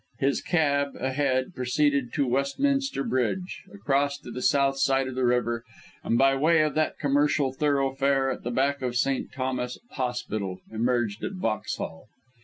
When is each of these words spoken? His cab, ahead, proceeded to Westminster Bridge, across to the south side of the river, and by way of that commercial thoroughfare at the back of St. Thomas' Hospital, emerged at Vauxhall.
His 0.17 0.41
cab, 0.41 0.95
ahead, 0.99 1.53
proceeded 1.53 2.11
to 2.13 2.25
Westminster 2.25 3.03
Bridge, 3.03 3.65
across 3.71 4.17
to 4.21 4.31
the 4.31 4.41
south 4.41 4.79
side 4.79 5.07
of 5.07 5.13
the 5.13 5.27
river, 5.27 5.63
and 6.03 6.17
by 6.17 6.33
way 6.35 6.61
of 6.63 6.73
that 6.73 6.97
commercial 6.97 7.53
thoroughfare 7.53 8.31
at 8.31 8.41
the 8.41 8.49
back 8.49 8.81
of 8.81 8.95
St. 8.95 9.31
Thomas' 9.31 9.77
Hospital, 9.91 10.57
emerged 10.71 11.23
at 11.23 11.33
Vauxhall. 11.33 12.07